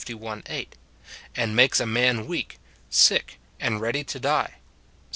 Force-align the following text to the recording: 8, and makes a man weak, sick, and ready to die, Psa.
8, 0.47 0.75
and 1.35 1.55
makes 1.55 1.79
a 1.79 1.85
man 1.85 2.25
weak, 2.25 2.57
sick, 2.89 3.37
and 3.59 3.79
ready 3.81 4.03
to 4.03 4.19
die, 4.19 4.47
Psa. 4.55 4.59